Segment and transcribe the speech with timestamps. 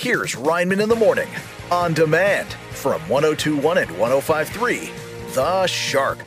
[0.00, 1.26] Here's Rineman in the Morning
[1.72, 4.90] on demand from 1021 and 1053.
[5.34, 6.20] The Shark.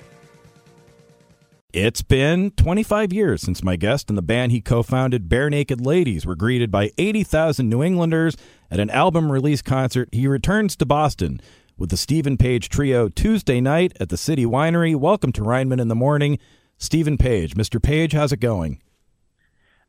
[1.71, 6.25] It's been 25 years since my guest and the band he co founded, Barenaked Ladies,
[6.25, 8.35] were greeted by 80,000 New Englanders
[8.69, 10.09] at an album release concert.
[10.11, 11.39] He returns to Boston
[11.77, 14.97] with the Steven Page Trio Tuesday night at the City Winery.
[14.97, 16.39] Welcome to Rineman in the Morning,
[16.77, 17.55] Steven Page.
[17.55, 17.81] Mr.
[17.81, 18.81] Page, how's it going?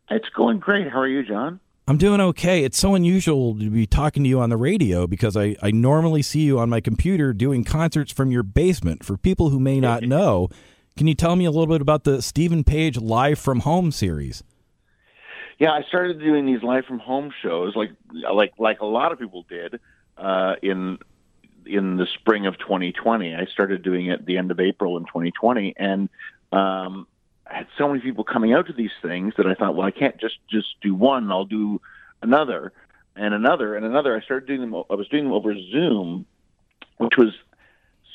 [0.09, 0.89] It's going great.
[0.89, 1.59] How are you, John?
[1.89, 2.63] I'm doing okay.
[2.63, 6.23] It's so unusual to be talking to you on the radio because I, I normally
[6.23, 9.05] see you on my computer doing concerts from your basement.
[9.05, 10.49] For people who may not know,
[10.97, 14.45] can you tell me a little bit about the Steven Page Live from Home series?
[15.59, 19.21] Yeah, I started doing these live from home shows, like like like a lot of
[19.21, 19.79] people did
[20.17, 20.99] uh, in
[21.67, 23.35] in the spring of 2020.
[23.35, 26.09] I started doing it at the end of April in 2020, and
[26.51, 27.07] um,
[27.53, 29.91] I had so many people coming out to these things that I thought, well, I
[29.91, 31.31] can't just just do one.
[31.31, 31.81] I'll do
[32.23, 32.73] another
[33.15, 34.17] and another and another.
[34.17, 34.75] I started doing them.
[34.75, 36.25] I was doing them over Zoom,
[36.97, 37.35] which was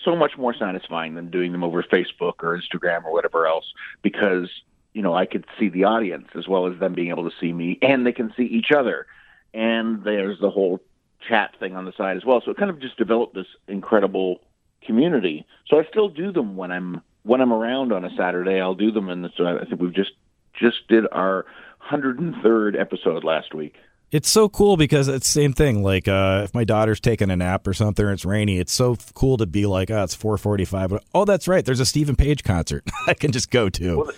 [0.03, 3.65] so much more satisfying than doing them over Facebook or Instagram or whatever else
[4.01, 4.49] because
[4.93, 7.53] you know I could see the audience as well as them being able to see
[7.53, 9.05] me, and they can see each other.
[9.53, 10.81] And there's the whole
[11.27, 12.41] chat thing on the side as well.
[12.43, 14.41] So it kind of just developed this incredible
[14.83, 15.45] community.
[15.67, 18.59] So I still do them when I'm when I'm around on a Saturday.
[18.59, 20.11] I'll do them, and so I think we've just
[20.53, 21.45] just did our
[21.91, 23.75] 103rd episode last week.
[24.09, 25.83] It's so cool because it's the same thing.
[25.83, 28.57] Like uh, if my daughter's taking a nap or something, or it's rainy.
[28.57, 30.93] It's so cool to be like, oh, it's four forty-five.
[31.13, 31.65] Oh, that's right.
[31.65, 33.97] There's a Steven Page concert I can just go to.
[33.97, 34.11] Well,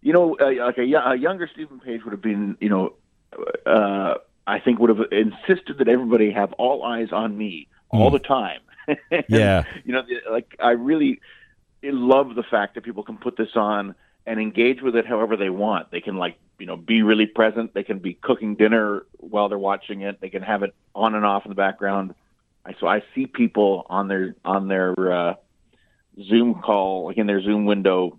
[0.00, 2.94] you know, uh, like a, a, younger Steven Page would have been, you know,
[3.66, 4.14] uh,
[4.46, 8.14] I think would have insisted that everybody have all eyes on me all mm.
[8.14, 8.60] the time.
[9.28, 9.64] yeah.
[9.84, 11.20] You know, like I really
[11.82, 13.94] love the fact that people can put this on
[14.26, 15.90] and engage with it however they want.
[15.90, 17.74] They can like you know be really present.
[17.74, 20.20] They can be cooking dinner while they're watching it.
[20.20, 22.14] They can have it on and off in the background.
[22.64, 25.34] I, so I see people on their on their uh,
[26.22, 28.18] Zoom call, like in their Zoom window,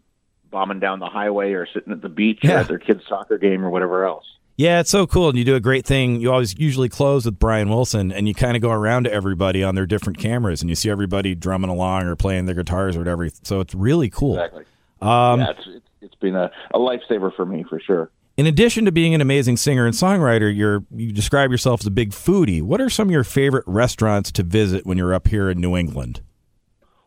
[0.49, 2.55] bombing down the highway or sitting at the beach yeah.
[2.55, 4.25] or at their kid's soccer game or whatever else.
[4.61, 5.29] Yeah, it's so cool.
[5.29, 6.21] And you do a great thing.
[6.21, 9.63] You always usually close with Brian Wilson and you kind of go around to everybody
[9.63, 12.99] on their different cameras and you see everybody drumming along or playing their guitars or
[12.99, 13.27] whatever.
[13.41, 14.35] So it's really cool.
[14.35, 14.65] Exactly.
[15.01, 18.11] Um, yeah, it's, it's been a, a lifesaver for me for sure.
[18.37, 21.91] In addition to being an amazing singer and songwriter, you're you describe yourself as a
[21.91, 22.61] big foodie.
[22.61, 25.75] What are some of your favorite restaurants to visit when you're up here in New
[25.75, 26.21] England?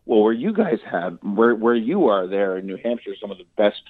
[0.06, 3.38] Well, where you guys have where where you are there in New Hampshire, some of
[3.38, 3.80] the best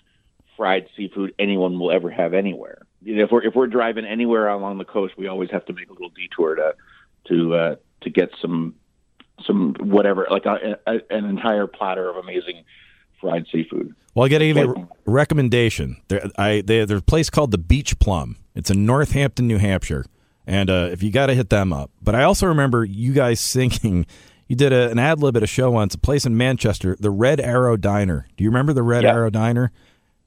[0.55, 2.83] fried seafood anyone will ever have anywhere.
[3.05, 5.73] You know, if we're if we're driving anywhere along the coast, we always have to
[5.73, 6.75] make a little detour to
[7.29, 8.75] to uh, to get some
[9.47, 12.65] some whatever like a, a, an entire platter of amazing
[13.21, 13.95] fried seafood.
[14.15, 16.01] Well, I got to give you a recommendation.
[16.09, 18.37] There, I they, there's a place called the Beach Plum.
[18.55, 20.07] It's in North Hampton, New Hampshire,
[20.47, 21.91] and uh, if you got to hit them up.
[22.01, 24.07] But I also remember you guys singing.
[24.47, 27.11] You did a, an ad lib at a show once, a place in Manchester, the
[27.11, 28.29] Red Arrow Diner.
[28.37, 29.73] Do you remember the Red Arrow Diner?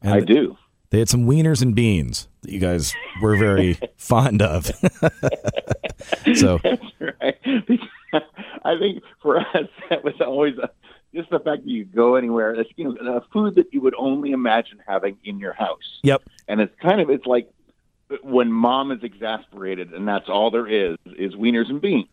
[0.01, 0.57] And I do.
[0.89, 4.65] They had some wieners and beans that you guys were very fond of.
[6.35, 6.59] so,
[6.99, 7.37] right.
[8.63, 10.69] I think for us that was always a,
[11.13, 12.55] just the fact that you go anywhere.
[12.55, 15.99] That's you know a food that you would only imagine having in your house.
[16.03, 16.23] Yep.
[16.47, 17.49] And it's kind of it's like
[18.21, 22.07] when mom is exasperated and that's all there is is wieners and beans.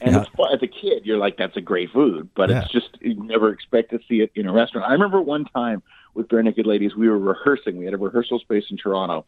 [0.00, 0.46] And yeah.
[0.50, 2.62] as a kid, you're like, that's a great food, but yeah.
[2.62, 4.88] it's just you never expect to see it in a restaurant.
[4.88, 5.82] I remember one time
[6.14, 7.76] with Barenaked Ladies, we were rehearsing.
[7.76, 9.26] We had a rehearsal space in Toronto,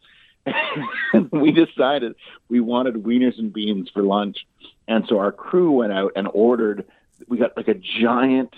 [1.12, 2.14] and we decided
[2.48, 4.46] we wanted wieners and beans for lunch.
[4.88, 6.84] And so our crew went out and ordered.
[7.28, 8.54] We got like a giant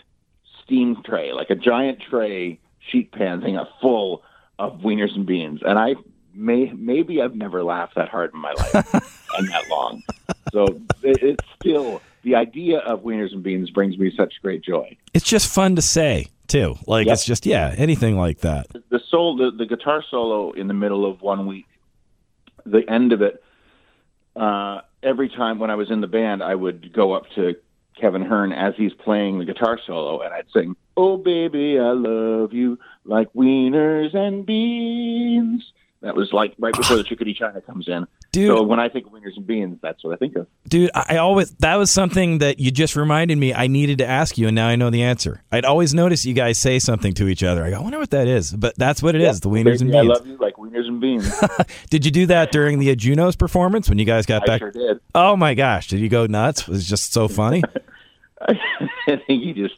[0.63, 2.59] steam tray, like a giant tray
[2.91, 4.23] sheet pan thing, a full
[4.59, 5.61] of wieners and beans.
[5.65, 5.95] And I
[6.35, 8.95] may maybe I've never laughed that hard in my life
[9.39, 10.03] and that long.
[10.53, 10.65] So
[11.03, 14.97] it, it's still the idea of wieners and beans brings me such great joy.
[15.13, 16.77] It's just fun to say too.
[16.87, 17.15] Like yep.
[17.15, 18.67] it's just yeah, anything like that.
[18.91, 21.67] The soul, the, the guitar solo in the middle of one week,
[22.65, 23.43] the end of it.
[24.37, 27.55] Uh, every time when I was in the band, I would go up to
[28.01, 32.53] Kevin Hearn as he's playing the guitar solo, and I'd sing, "Oh baby, I love
[32.53, 35.65] you like wieners and beans."
[36.05, 38.07] That was like right before the Chickity China comes in.
[38.31, 40.47] Dude, so when I think of wieners and beans, that's what I think of.
[40.69, 44.37] Dude, I always that was something that you just reminded me I needed to ask
[44.37, 45.43] you, and now I know the answer.
[45.51, 47.65] I'd always notice you guys say something to each other.
[47.65, 49.41] I go, I wonder what that is, but that's what it yeah, is.
[49.41, 49.97] The wieners and beans.
[49.97, 51.33] I love you like wieners and beans.
[51.91, 54.59] did you do that during the Junos performance when you guys got I back?
[54.59, 55.01] Sure did.
[55.15, 56.63] Oh my gosh, did you go nuts?
[56.63, 57.63] It was just so funny.
[58.43, 58.57] I
[59.27, 59.75] think he just,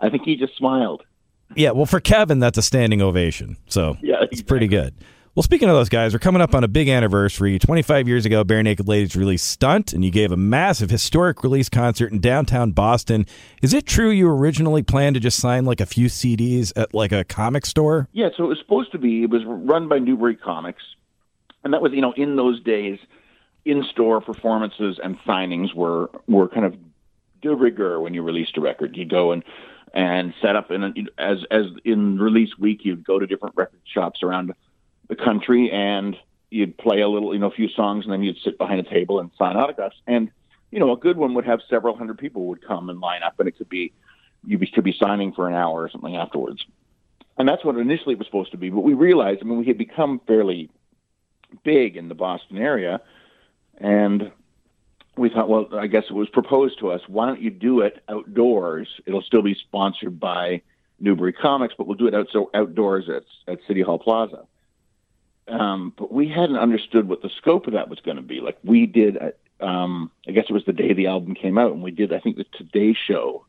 [0.00, 1.02] I think he just smiled.
[1.56, 3.56] Yeah, well, for Kevin, that's a standing ovation.
[3.66, 4.28] So yeah, exactly.
[4.30, 4.94] it's pretty good.
[5.34, 7.58] Well, speaking of those guys, we're coming up on a big anniversary.
[7.58, 12.12] 25 years ago, Barenaked Ladies released Stunt, and you gave a massive historic release concert
[12.12, 13.26] in downtown Boston.
[13.60, 17.10] Is it true you originally planned to just sign like a few CDs at like
[17.10, 18.08] a comic store?
[18.12, 19.24] Yeah, so it was supposed to be.
[19.24, 20.84] It was run by Newbury Comics,
[21.64, 23.00] and that was you know in those days,
[23.64, 26.76] in-store performances and signings were were kind of
[27.42, 28.96] de rigueur when you released a record.
[28.96, 29.42] You'd go and
[29.92, 34.22] and set up in as as in release week, you'd go to different record shops
[34.22, 34.54] around
[35.08, 36.16] the country and
[36.50, 38.88] you'd play a little, you know, a few songs, and then you'd sit behind a
[38.88, 39.96] table and sign autographs.
[40.06, 40.30] And
[40.70, 43.38] you know, a good one would have several hundred people would come and line up,
[43.38, 43.92] and it could be
[44.44, 46.64] you could be signing for an hour or something afterwards.
[47.38, 48.70] And that's what initially it was supposed to be.
[48.70, 50.70] But we realized, I mean, we had become fairly
[51.62, 53.00] big in the Boston area,
[53.78, 54.32] and
[55.16, 57.00] we thought, well, I guess it was proposed to us.
[57.06, 58.88] Why don't you do it outdoors?
[59.06, 60.62] It'll still be sponsored by
[60.98, 64.44] Newbury Comics, but we'll do it out, so outdoors at, at City Hall Plaza.
[65.46, 68.40] Um, but we hadn't understood what the scope of that was going to be.
[68.40, 71.72] Like we did, uh, um, I guess it was the day the album came out,
[71.72, 73.44] and we did, I think, the Today Show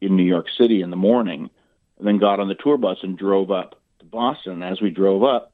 [0.00, 1.50] in New York City in the morning,
[1.98, 4.54] and then got on the tour bus and drove up to Boston.
[4.54, 5.52] And as we drove up,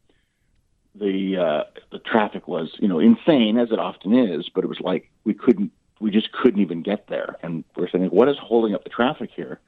[0.95, 4.81] the uh, the traffic was, you know, insane as it often is, but it was
[4.81, 7.37] like we couldn't, we just couldn't even get there.
[7.43, 9.61] And we're saying, what is holding up the traffic here?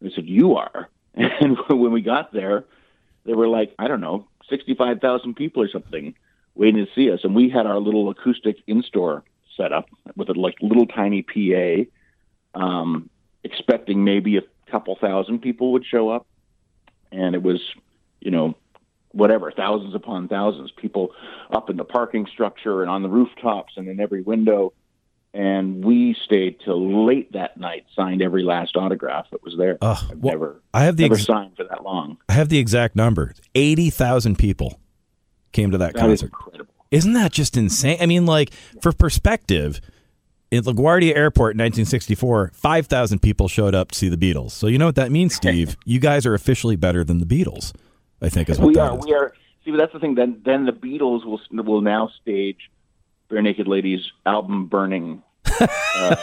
[0.00, 0.88] And they said, you are.
[1.14, 2.64] And when we got there,
[3.24, 6.14] there were like, I don't know, 65,000 people or something
[6.54, 7.20] waiting to see us.
[7.24, 9.24] And we had our little acoustic in store
[9.56, 13.10] set up with a like little tiny PA, um,
[13.44, 16.26] expecting maybe a couple thousand people would show up.
[17.10, 17.60] And it was,
[18.20, 18.54] you know,
[19.12, 21.12] whatever, thousands upon thousands, people
[21.50, 24.72] up in the parking structure and on the rooftops and in every window.
[25.34, 29.78] And we stayed till late that night, signed every last autograph that was there.
[29.80, 32.18] Uh, I've well, never, I have the never ex- signed for that long.
[32.28, 33.32] I have the exact number.
[33.54, 34.78] 80,000 people
[35.52, 36.26] came to that That is concert.
[36.26, 36.74] incredible.
[36.90, 37.96] Isn't that just insane?
[38.00, 38.52] I mean, like,
[38.82, 39.80] for perspective,
[40.52, 44.50] at LaGuardia Airport in 1964, 5,000 people showed up to see the Beatles.
[44.50, 45.78] So, you know what that means, Steve?
[45.86, 47.72] you guys are officially better than the Beatles,
[48.20, 48.98] I think is what we are.
[48.98, 49.04] is.
[49.06, 49.32] We are.
[49.64, 50.14] See, but that's the thing.
[50.14, 52.70] Then, then the Beatles will will now stage
[53.32, 55.22] Barenaked Ladies album burning,
[55.60, 56.16] uh,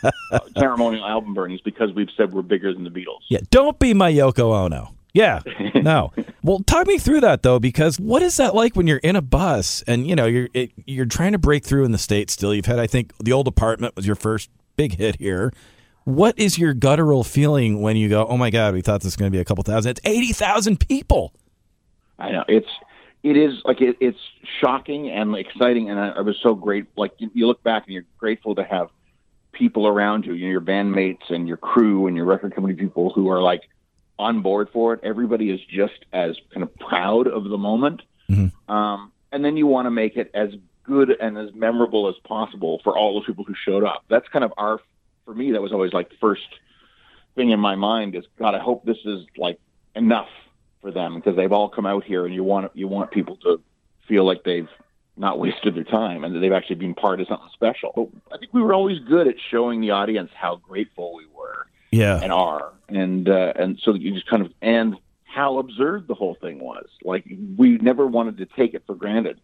[0.56, 3.20] ceremonial album burnings because we've said we're bigger than the Beatles.
[3.28, 4.94] Yeah, don't be my Yoko Ono.
[5.12, 5.40] Yeah,
[5.74, 6.12] no.
[6.42, 9.20] Well, talk me through that though, because what is that like when you're in a
[9.20, 12.34] bus and you know you're it, you're trying to break through in the states?
[12.34, 15.52] Still, you've had I think the old apartment was your first big hit here.
[16.04, 19.16] What is your guttural feeling when you go, "Oh my God, we thought this was
[19.16, 19.90] going to be a couple thousand.
[19.90, 21.32] It's eighty thousand people."
[22.20, 22.68] I know it's
[23.26, 24.18] it is like it, it's
[24.60, 26.86] shocking and exciting, and I, I was so great.
[26.96, 28.88] Like you, you look back and you're grateful to have
[29.50, 33.10] people around you, you know, your bandmates and your crew and your record company people
[33.12, 33.62] who are like
[34.16, 35.00] on board for it.
[35.02, 38.02] Everybody is just as kind of proud of the moment,
[38.68, 40.50] um, and then you want to make it as
[40.84, 44.04] good and as memorable as possible for all those people who showed up.
[44.08, 44.78] That's kind of our
[45.24, 45.50] for me.
[45.50, 46.46] That was always like the first
[47.34, 48.54] thing in my mind is God.
[48.54, 49.58] I hope this is like
[49.96, 50.28] enough
[50.86, 53.60] for them because they've all come out here, and you want you want people to
[54.06, 54.68] feel like they've
[55.16, 57.92] not wasted their time and that they've actually been part of something special.
[57.96, 61.66] But I think we were always good at showing the audience how grateful we were
[61.90, 66.14] Yeah, and are, and uh, and so you just kind of and how absurd the
[66.14, 66.86] whole thing was.
[67.02, 67.24] Like
[67.56, 69.40] we never wanted to take it for granted.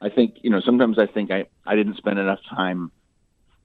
[0.00, 2.92] I think you know sometimes I think I I didn't spend enough time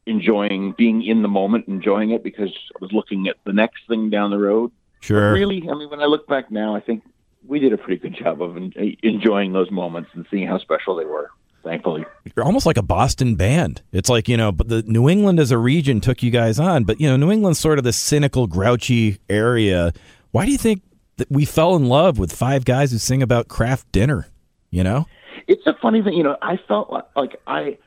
[0.07, 4.09] enjoying being in the moment, enjoying it because I was looking at the next thing
[4.09, 4.71] down the road.
[5.01, 5.31] sure.
[5.33, 7.03] Really, I mean, when I look back now, I think
[7.47, 10.95] we did a pretty good job of en- enjoying those moments and seeing how special
[10.95, 11.31] they were.
[11.63, 12.05] Thankfully,
[12.35, 13.83] You're almost like a Boston band.
[13.91, 16.85] It's like, you know, but the New England as a region took you guys on,
[16.85, 19.93] but you know, New England's sort of this cynical, grouchy area.
[20.31, 20.81] Why do you think
[21.17, 24.27] that we fell in love with five guys who sing about craft dinner,
[24.71, 25.05] you know?
[25.51, 26.13] it's a funny thing.
[26.13, 27.77] You know, I felt like, like I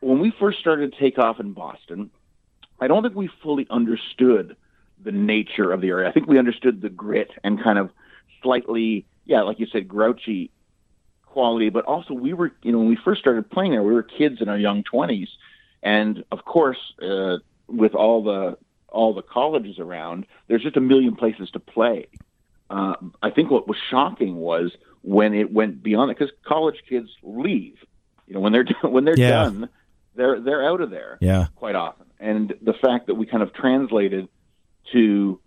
[0.00, 2.10] when we first started to take off in Boston,
[2.80, 4.56] I don't think we fully understood
[5.02, 6.08] the nature of the area.
[6.08, 7.90] I think we understood the grit and kind of
[8.42, 10.50] slightly, yeah, like you said, grouchy
[11.24, 14.02] quality, but also we were, you know, when we first started playing there, we were
[14.02, 15.28] kids in our young twenties,
[15.82, 17.36] and of course, uh,
[17.68, 18.56] with all the
[18.88, 22.06] all the colleges around, there's just a million places to play.
[22.70, 27.08] Uh, I think what was shocking was when it went beyond it, because college kids
[27.22, 27.76] leave.
[28.26, 29.28] You know, when they're when they're Yeah.
[29.28, 29.68] done,
[30.14, 31.46] they're they're out of there Yeah.
[31.54, 32.06] quite often.
[32.18, 34.28] And the fact that we kind of translated
[34.92, 35.40] to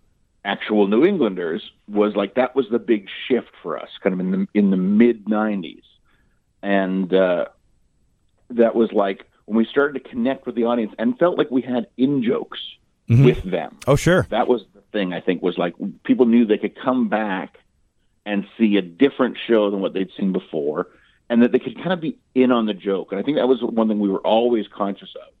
[0.44, 4.30] actual New Englanders was like that was the big shift for us, kind of in
[4.32, 5.82] the in the mid '90s,
[6.62, 7.46] and uh,
[8.50, 11.62] that was like when we started to connect with the audience and felt like we
[11.62, 12.60] had in jokes
[13.08, 13.24] Mhm.
[13.24, 13.76] with them.
[13.88, 14.26] Oh, sure.
[14.30, 17.58] That was the thing I think was like people knew they could come back
[18.24, 20.86] and see a different show than what they'd seen before,
[21.28, 23.10] and that they could kind of be in on the joke.
[23.10, 25.32] And I think that was one thing we were always conscious of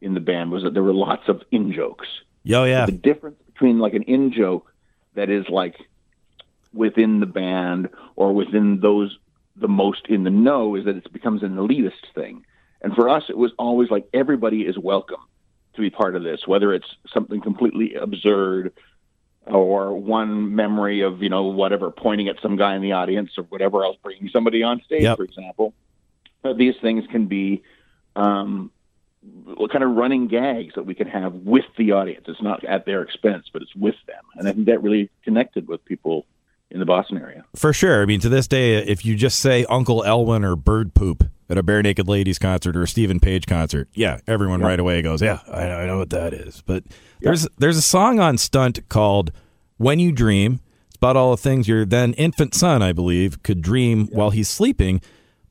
[0.00, 2.08] in the band was that there were lots of in jokes.
[2.42, 2.86] Yo, yeah.
[2.86, 4.72] The difference between like an in joke
[5.14, 5.76] that is like
[6.74, 9.18] within the band or within those
[9.56, 12.44] the most in the know is that it becomes an elitist thing.
[12.82, 15.20] And for us, it was always like everybody is welcome
[15.74, 18.74] to be part of this, whether it's something completely absurd
[19.46, 23.44] or one memory of you know whatever pointing at some guy in the audience or
[23.44, 25.16] whatever else bringing somebody on stage Yep.
[25.16, 25.72] for example
[26.44, 27.62] uh, these things can be
[28.16, 28.72] um,
[29.70, 33.02] kind of running gags that we can have with the audience it's not at their
[33.02, 36.24] expense but it's with them and i think that really connected with people
[36.70, 38.02] in the boston area For sure.
[38.02, 41.56] I mean, to this day, if you just say Uncle Elwin or Bird Poop at
[41.56, 45.38] a Barenaked Ladies concert or a Steven Page concert, yeah, everyone right away goes, "Yeah,
[45.48, 46.82] I, I know what that is." But
[47.20, 49.30] there's there's a song on Stunt called
[49.78, 53.62] "When You Dream." It's about all the things your then infant son, I believe, could
[53.62, 55.00] dream while he's sleeping.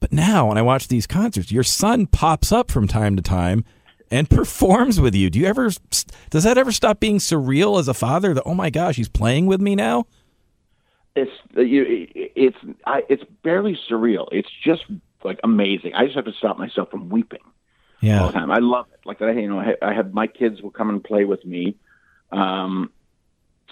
[0.05, 3.65] But now, when I watch these concerts, your son pops up from time to time
[4.12, 5.31] and performs with you.
[5.31, 5.71] Do you ever?
[6.29, 8.31] Does that ever stop being surreal as a father?
[8.35, 10.05] That oh my gosh, he's playing with me now.
[11.15, 14.83] it's you, it's I, it's barely surreal it's just
[15.24, 17.39] like amazing i just have to stop myself from weeping
[18.01, 18.21] yeah.
[18.21, 18.51] all the time.
[18.51, 19.00] I love it.
[19.05, 21.77] Like I, you know, I, I have my kids will come and play with me,
[22.31, 22.91] um,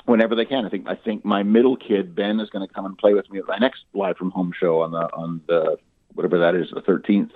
[0.06, 0.66] whenever they can.
[0.66, 3.30] I think I think my middle kid Ben is going to come and play with
[3.30, 5.78] me at my next live from home show on the on the
[6.16, 7.32] whatever that is the thirteenth.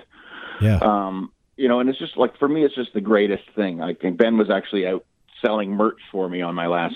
[0.62, 0.78] Yeah.
[0.78, 3.82] Um, you know, and it's just like for me, it's just the greatest thing.
[3.82, 5.06] I think Ben was actually out
[5.42, 6.96] selling merch for me on my last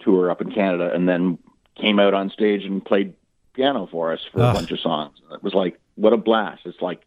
[0.00, 1.38] tour up in Canada, and then
[1.76, 3.14] came out on stage and played
[3.54, 4.50] piano for us for Ah.
[4.50, 5.16] a bunch of songs.
[5.32, 6.62] It was like what a blast!
[6.64, 7.02] It's like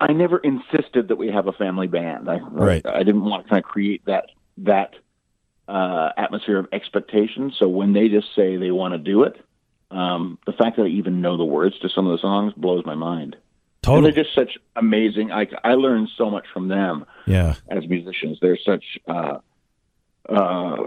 [0.00, 2.28] I never insisted that we have a family band.
[2.28, 2.84] I Right.
[2.86, 4.26] I didn't want to kind of create that
[4.58, 4.94] that
[5.68, 7.52] uh, atmosphere of expectation.
[7.58, 9.40] So when they just say they want to do it,
[9.90, 12.84] um, the fact that I even know the words to some of the songs blows
[12.84, 13.36] my mind.
[13.82, 14.08] Totally.
[14.08, 15.30] And they're just such amazing.
[15.30, 17.54] I I learned so much from them Yeah.
[17.68, 18.38] as musicians.
[18.40, 19.38] They're such uh,
[20.28, 20.32] uh,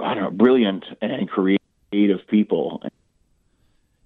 [0.04, 2.84] I don't know, brilliant and creative people.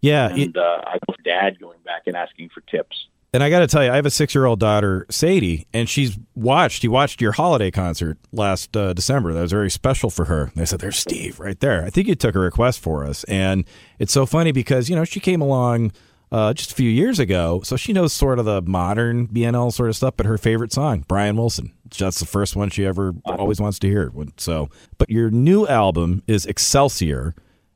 [0.01, 0.35] Yeah.
[0.35, 3.07] it- And uh, I know Dad going back and asking for tips.
[3.33, 5.89] And I got to tell you, I have a six year old daughter, Sadie, and
[5.89, 6.83] she's watched.
[6.83, 9.33] you watched your holiday concert last uh, December.
[9.33, 10.51] That was very special for her.
[10.55, 13.65] They said, "There's Steve right there." I think you took a request for us, and
[13.97, 15.91] it's so funny because you know she came along
[16.31, 19.89] uh, just a few years ago, so she knows sort of the modern BNL sort
[19.89, 20.15] of stuff.
[20.15, 23.87] But her favorite song, Brian Wilson, that's the first one she ever always wants to
[23.87, 24.11] hear.
[24.37, 27.35] So, but your new album is Excelsior.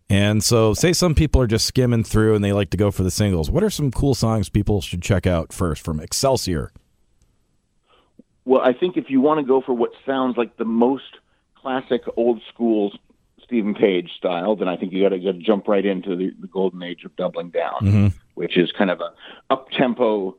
[0.09, 3.03] And so, say some people are just skimming through and they like to go for
[3.03, 3.51] the singles.
[3.51, 6.71] What are some cool songs people should check out first from Excelsior?
[8.45, 11.03] Well, I think if you want to go for what sounds like the most
[11.55, 12.93] classic old school
[13.43, 16.81] Steven Page style, then I think you got to jump right into the, the golden
[16.83, 18.13] age of doubling down, Mhm.
[18.35, 19.11] which is kind of a
[19.49, 20.37] up tempo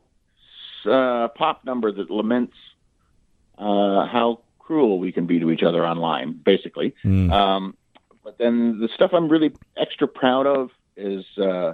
[0.87, 2.55] uh, pop number that laments
[3.59, 6.95] uh, how cruel we can be to each other online, basically.
[7.05, 7.31] Mm.
[7.33, 7.75] Um,
[8.29, 10.69] but then the stuff I'm really extra proud of
[10.99, 11.73] is, uh,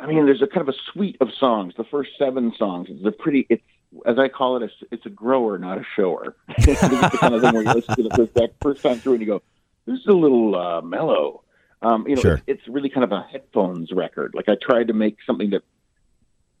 [0.00, 1.74] I mean, there's a kind of a suite of songs.
[1.76, 3.62] The first seven songs, a pretty, it's
[4.06, 6.34] as I call it, it's, it's a grower, not a shower.
[6.56, 9.20] It's the kind of thing where you listen to the first, first time through and
[9.20, 9.42] you go,
[9.84, 11.42] this is a little uh, mellow.
[11.82, 12.34] Um, you know, Sure.
[12.36, 14.32] it's, it's really kind of a headphones record.
[14.34, 15.62] Like I tried to make something that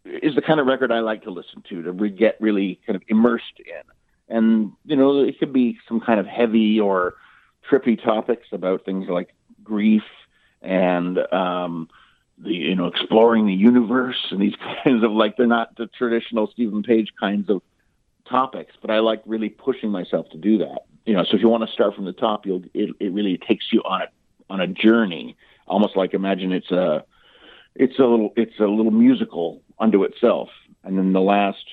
[0.04, 2.96] is the kind of record I like to listen to, to re- get really kind
[2.96, 4.36] of immersed in.
[4.36, 7.14] And, you know, it could be some kind of heavy or
[7.70, 10.02] trippy topics about things like grief
[10.62, 11.88] and, um,
[12.38, 14.54] the, you know, exploring the universe and these
[14.84, 17.62] kinds of like, they're not the traditional Steven Page kinds of
[18.28, 20.82] topics, but I like really pushing myself to do that.
[21.04, 23.38] You know, so if you want to start from the top, you'll, it, it really
[23.38, 24.06] takes you on a,
[24.50, 27.04] on a journey, almost like imagine it's a,
[27.74, 30.48] it's a little, it's a little musical unto itself.
[30.82, 31.64] And then the last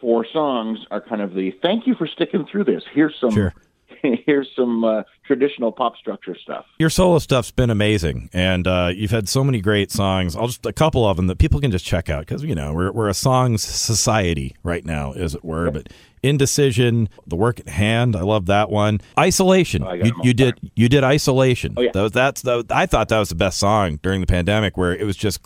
[0.00, 2.82] four songs are kind of the thank you for sticking through this.
[2.92, 3.54] Here's some Sure.
[4.26, 6.66] here's some uh, traditional pop structure stuff.
[6.78, 10.36] Your solo stuff's been amazing, and uh, you've had so many great songs.
[10.36, 12.72] I'll just a couple of them that people can just check out because you know
[12.72, 15.70] we're we're a songs society right now, as it were.
[15.70, 19.00] But indecision, the work at hand, I love that one.
[19.18, 21.74] Isolation, Oh, you, you did you did isolation.
[21.76, 21.90] Oh, yeah.
[21.92, 24.94] That was, that's that, I thought that was the best song during the pandemic, where
[24.94, 25.40] it was just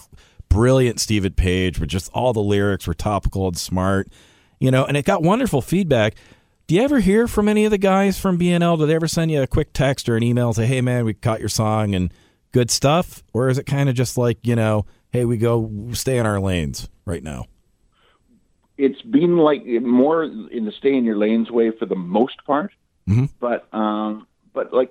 [0.49, 1.01] brilliant.
[1.01, 4.09] Steven Page, with just all the lyrics were topical and smart,
[4.61, 6.15] you know, and it got wonderful feedback.
[6.69, 8.79] Do you ever hear from any of the guys from BNL?
[8.79, 11.15] Do they ever send you a quick text or an email say, "Hey, man, we
[11.15, 12.13] caught your song and
[12.53, 16.19] good stuff," or is it kind of just like you know, "Hey, we go stay
[16.19, 17.47] in our lanes right now"?
[18.77, 22.71] It's been like more in the stay in your lanes way for the most part,
[23.09, 23.31] Mhm.
[23.41, 24.91] but um, but like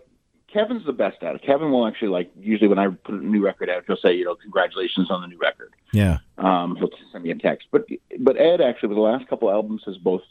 [0.51, 1.43] Kevin's the best at it.
[1.43, 4.25] Kevin will actually like usually when I put a new record out, he'll say, you
[4.25, 5.69] know, congratulations on the new record.
[5.93, 6.17] Yeah.
[6.39, 7.67] Um, he'll send me a text.
[7.71, 7.85] But
[8.19, 10.23] but Ed actually, with the last couple albums, has both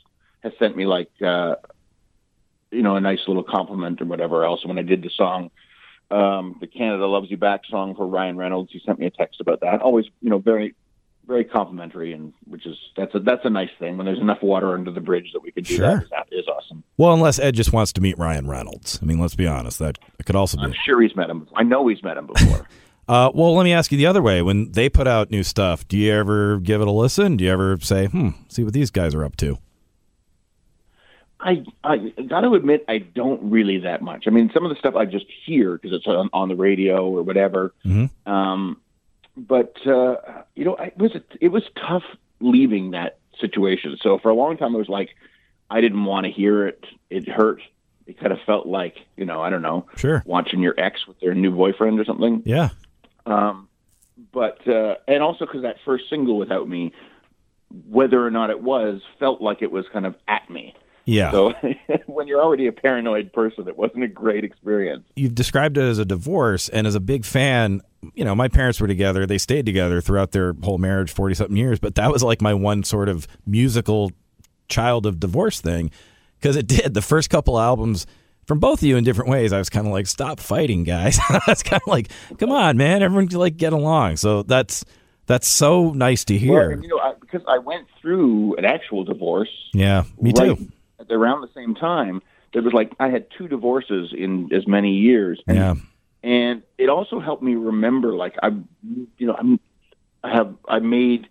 [0.47, 1.57] has sent me like uh,
[2.71, 4.65] you know a nice little compliment or whatever else.
[4.65, 5.50] When I did the song,
[6.11, 9.41] um, the Canada Loves You Back song for Ryan Reynolds, he sent me a text
[9.41, 9.81] about that.
[9.83, 10.75] Always, you know, very
[11.26, 14.75] very complimentary, and which is that's a that's a nice thing when there's enough water
[14.75, 15.97] under the bridge that we can do Sure.
[15.99, 16.11] that.
[16.11, 16.85] That is awesome.
[16.97, 19.00] Well, unless Ed just wants to meet Ryan Reynolds.
[19.03, 19.79] I mean, let's be honest.
[19.81, 20.76] That could also I'm be.
[20.85, 21.49] sure he's met him.
[21.57, 22.67] I know he's met him before.
[23.09, 24.43] Uh, well, let me ask you the other way.
[24.43, 27.37] When they put out new stuff, do you ever give it a listen?
[27.37, 29.59] Do you ever say, "Hmm, see what these guys are up to"?
[31.40, 34.25] I I got to admit I don't really that much.
[34.26, 37.07] I mean, some of the stuff I just hear because it's on, on the radio
[37.09, 37.75] or whatever.
[37.85, 38.11] Mhm.
[38.26, 38.81] Um,
[39.37, 40.16] but uh,
[40.55, 42.05] you know, I, it was it was tough
[42.40, 43.97] leaving that situation.
[44.00, 45.11] So for a long time, I was like,
[45.71, 46.85] I didn't want to hear it.
[47.11, 47.61] It hurt.
[48.07, 50.23] It kind of felt like you know, I don't know, Sure.
[50.25, 52.43] watching your ex with their new boyfriend or something.
[52.47, 52.71] Yeah.
[53.26, 53.69] Um,
[54.33, 56.93] but uh, and also because that first single without me,
[57.90, 60.75] whether or not it was, felt like it was kind of at me.
[61.07, 61.31] Yeah.
[61.31, 61.55] So
[62.07, 65.05] when you're already a paranoid person, it wasn't a great experience.
[65.15, 67.81] You've described it as a divorce, and as a big fan,
[68.15, 69.25] you know, my parents were together.
[69.25, 71.79] They stayed together throughout their whole marriage, forty something years.
[71.79, 74.13] But that was like my one sort of musical
[74.69, 75.91] child of divorce thing,
[76.41, 78.07] because it did the first couple albums.
[78.47, 81.19] From both of you in different ways, I was kind of like, "Stop fighting, guys."
[81.47, 84.85] That's kind of like, "Come on, man, everyone like get along." So that's
[85.27, 86.71] that's so nice to hear.
[86.71, 89.51] and, you know, I, because I went through an actual divorce.
[89.73, 90.73] Yeah, me right too.
[91.11, 92.23] Around the same time,
[92.53, 95.41] there was like I had two divorces in as many years.
[95.47, 95.75] And, Yeah.
[96.23, 98.49] and it also helped me remember, like I,
[99.19, 99.61] you know, I'm,
[100.23, 101.29] I have I made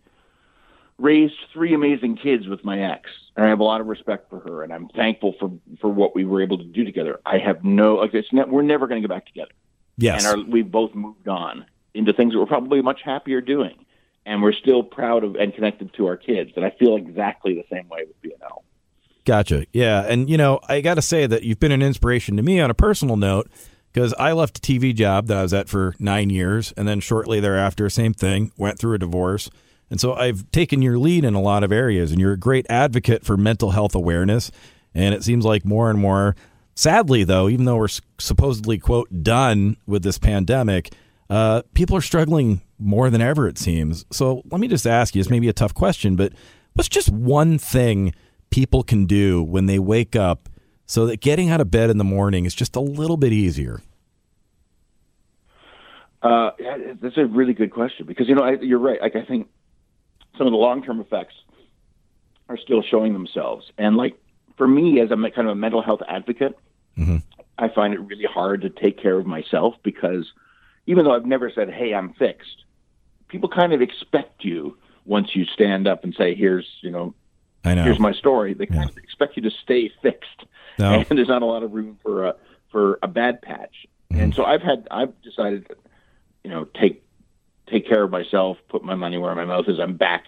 [0.98, 4.40] raised three amazing kids with my ex, and I have a lot of respect for
[4.40, 5.52] her, and I'm thankful for
[5.82, 7.20] for what we were able to do together.
[7.26, 9.52] I have no, like it's ne- we're never going to get back together
[9.98, 10.26] Yes.
[10.26, 13.76] and our, we've both moved on into things that we're probably much happier doing,
[14.26, 16.52] and we're still proud of and connected to our kids.
[16.56, 18.62] And I feel exactly the same way with BNL.
[19.26, 19.66] Gotcha.
[19.74, 20.06] Yeah.
[20.08, 22.70] And, you know, I got to say that you've been an inspiration to me on
[22.70, 23.50] a personal note
[23.92, 26.74] because I left a TV job that I was at for nine years.
[26.78, 29.50] And then shortly thereafter, same thing, went through a divorce.
[29.90, 32.66] And so I've taken your lead in a lot of areas, and you're a great
[32.70, 34.52] advocate for mental health awareness.
[34.94, 36.36] And it seems like more and more,
[36.74, 37.88] sadly, though, even though we're
[38.20, 40.94] supposedly, quote, done with this pandemic,
[41.30, 44.06] uh, people are struggling more than ever, it seems.
[44.12, 46.34] So let me just ask you it's maybe a tough question, but
[46.74, 48.14] what's just one thing
[48.56, 50.48] people can do when they wake up
[50.86, 53.82] so that getting out of bed in the morning is just a little bit easier?
[56.22, 56.52] Uh,
[57.02, 59.02] that's a really good question because you know I, you're right.
[59.02, 59.50] Like I think
[60.38, 61.36] some of the long term effects
[62.48, 64.16] are still showing themselves, and like
[64.58, 66.58] for me as a kind of a mental health advocate,
[66.98, 67.24] Mhm.
[67.58, 70.32] I find it really hard to take care of myself because
[70.88, 72.64] even though I've never said, "Hey, I'm fixed,"
[73.28, 77.14] people kind of expect you once you stand up and say, "Here's you know
[77.66, 77.84] I know.
[77.84, 80.46] here's my story." They kind of expect you to stay fixed,
[80.80, 81.04] No.
[81.10, 82.36] and there's not a lot of room for a
[82.72, 83.88] for a bad patch.
[84.12, 84.22] Mm-hmm.
[84.22, 85.76] And so I've had I've decided, to,
[86.44, 87.04] you know, take
[87.68, 89.80] take care of myself, put my money where my mouth is.
[89.80, 90.26] I'm back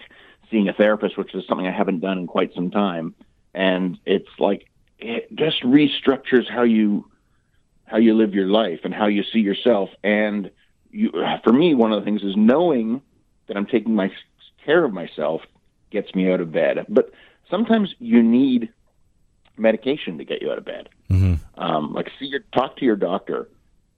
[0.49, 3.13] seeing a therapist, which is something I haven't done in quite some time,
[3.53, 4.67] and it's like
[4.99, 7.09] it just restructures how you
[7.85, 9.89] how you live your life and how you see yourself.
[10.03, 10.51] And
[10.91, 11.11] you,
[11.43, 13.01] for me, one of the things is knowing
[13.47, 14.11] that I'm taking my
[14.65, 15.41] care of myself
[15.89, 16.85] gets me out of bed.
[16.89, 17.11] But
[17.49, 18.69] sometimes you need
[19.57, 20.89] medication to get you out of bed.
[21.09, 21.39] Mhm.
[21.57, 23.49] Um, like, see your talk to your doctor,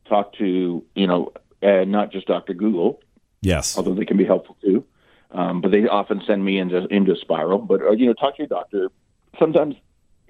[0.06, 1.32] talk to you know,
[1.62, 3.02] uh, not just Doctor Google,
[3.42, 3.78] Yes.
[3.78, 4.84] although they can be helpful too.
[5.32, 7.60] Um, but they often send me into into a spiral.
[7.60, 8.90] But uh, you know, talk to your doctor.
[9.38, 9.76] Sometimes,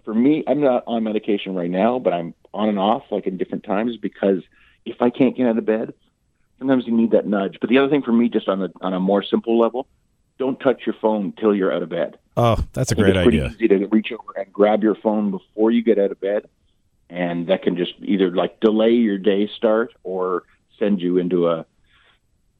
[0.04, 3.38] for me, I'm not on medication right now, but I'm on and off, like in
[3.38, 4.42] different times, because
[4.86, 5.94] if I can't get out of bed,
[6.58, 7.58] sometimes you need that nudge.
[7.62, 9.88] But the other thing for me, just on a on a more simple level,
[10.40, 12.18] don't touch your phone till you're out of bed.
[12.38, 13.54] Oh, that's a great it's pretty idea.
[13.56, 16.48] easy to reach over and grab your phone before you get out of bed,
[17.10, 20.44] and that can just either like delay your day start or
[20.80, 21.66] send you into a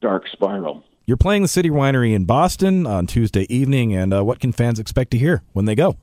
[0.02, 0.84] dark spiral.
[1.06, 4.78] You're playing the City Winery in Boston on Tuesday evening, and uh, what can fans
[4.78, 5.96] expect to hear when they go?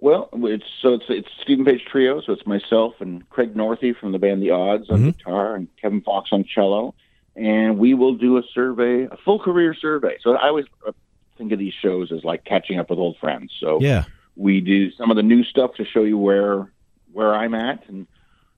[0.00, 4.12] Well, it's so it's it's Steven Page trio, so it's myself and Craig Northey from
[4.12, 5.18] the band The Odds on Mhm.
[5.18, 6.94] guitar and Kevin Fox on cello,
[7.38, 10.16] and we will do a survey, a full career survey.
[10.22, 10.92] So I always uh,
[11.36, 13.52] think of these shows as like catching up with old friends.
[13.60, 14.04] So Yeah.
[14.36, 16.70] we do some of the new stuff to show you where
[17.12, 18.06] where I'm at, and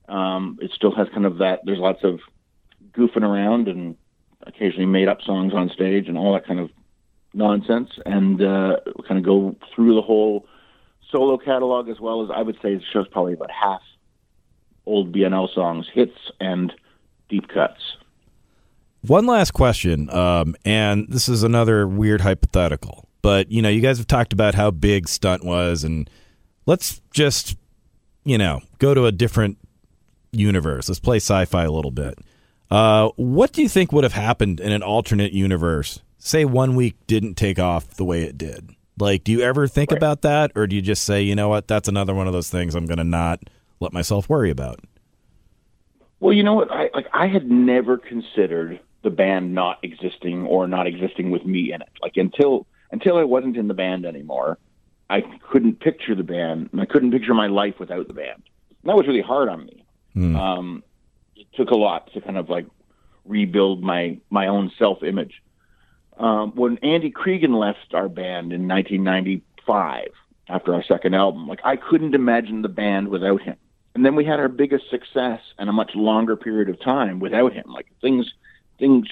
[0.09, 1.61] um, it still has kind of that.
[1.63, 2.19] There's lots of
[2.91, 3.95] goofing around and
[4.45, 6.69] occasionally made up songs on stage and all that kind of
[7.33, 10.45] nonsense, and uh, kind of go through the whole
[11.11, 13.81] solo catalog as well as I would say the show's probably about half
[14.85, 16.73] old BNL songs, hits and
[17.29, 17.79] deep cuts.
[19.01, 23.07] One last question, um, and this is another weird hypothetical.
[23.21, 26.09] But you know, you guys have talked about how big stunt was, and
[26.65, 27.57] let's just
[28.23, 29.57] you know go to a different
[30.31, 30.87] universe.
[30.87, 32.19] Let's play sci-fi a little bit.
[32.69, 35.99] Uh, what do you think would have happened in an alternate universe?
[36.17, 38.69] Say one week didn't take off the way it did.
[38.99, 39.97] Like, do you ever think right.
[39.97, 42.49] about that, or do you just say, you know what, that's another one of those
[42.49, 43.41] things I'm going to not
[43.79, 44.79] let myself worry about?
[46.19, 50.67] Well, you know what, I like I had never considered the band not existing or
[50.67, 51.89] not existing with me in it.
[52.01, 54.57] Like until until I wasn't in the band anymore,
[55.09, 58.43] I couldn't picture the band, and I couldn't picture my life without the band.
[58.69, 59.85] And that was really hard on me.
[60.15, 60.35] Mm.
[60.37, 60.83] Um,
[61.35, 62.65] it took a lot to kind of like
[63.25, 65.41] rebuild my my own self image.
[66.17, 70.09] Um, when Andy Creeggan left our band in 1995
[70.49, 73.55] after our second album, like I couldn't imagine the band without him.
[73.95, 77.53] And then we had our biggest success and a much longer period of time without
[77.53, 77.65] him.
[77.67, 78.31] Like things
[78.81, 79.07] things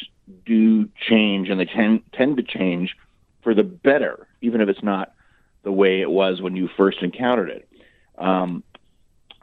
[0.45, 2.97] do change and they tend tend to change
[3.41, 5.13] for the better, even if it's not
[5.63, 7.69] the way it was when you first encountered it.
[8.17, 8.63] Um,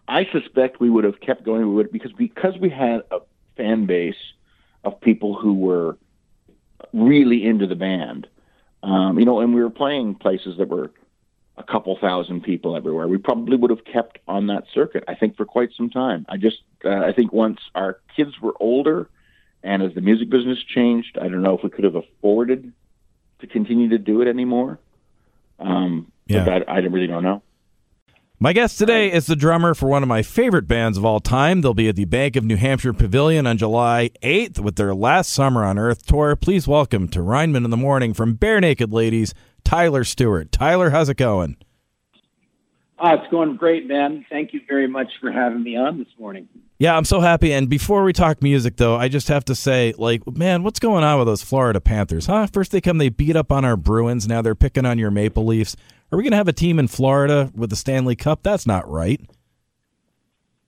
[0.06, 1.62] I suspect we would have kept going.
[1.62, 3.20] We would because because we had a
[3.56, 4.14] fan base
[4.84, 5.96] of people who were
[6.92, 8.26] really into the band.
[8.82, 10.92] Um, you know, and we were playing places that were
[11.56, 13.08] a couple thousand people everywhere.
[13.08, 15.04] We probably would have kept on that circuit.
[15.08, 16.26] I think for quite some time.
[16.28, 19.08] I just uh, I think once our kids were older,
[19.66, 22.72] and as the music business changed, I don't know if we could have afforded
[23.40, 24.78] to continue to do it anymore.
[25.58, 27.42] Um, yeah, but I, I really don't know.
[28.38, 31.62] My guest today is the drummer for one of my favorite bands of all time.
[31.62, 35.32] They'll be at the Bank of New Hampshire Pavilion on July 8th with their last
[35.32, 36.36] Summer on Earth tour.
[36.36, 40.52] Please welcome to Rineman in the Morning from Barenaked Ladies, Tyler Stewart.
[40.52, 41.56] Tyler, how's it going?
[42.98, 44.24] Oh, it's going great, man.
[44.28, 46.48] Thank you very much for having me on this morning.
[46.78, 47.52] Yeah, I'm so happy.
[47.52, 51.04] And before we talk music, though, I just have to say, like, man, what's going
[51.04, 52.46] on with those Florida Panthers, huh?
[52.48, 54.28] First they come, they beat up on our Bruins.
[54.28, 55.74] Now they're picking on your Maple Leafs.
[56.12, 58.42] Are we going to have a team in Florida with the Stanley Cup?
[58.42, 59.20] That's not right.